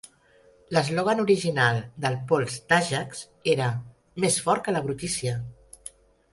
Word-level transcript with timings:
L'eslògan 0.77 1.19
original 1.23 1.77
del 2.07 2.17
pols 2.33 2.57
d'Ajax 2.73 3.23
era 3.55 3.71
Més 4.25 4.41
fort 4.49 4.67
que 4.69 4.77
la 4.77 4.85
brutícia! 4.91 5.39